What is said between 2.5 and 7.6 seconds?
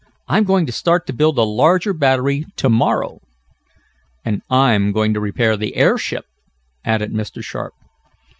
to morrow." "And I'm going to repair the airship," added Mr.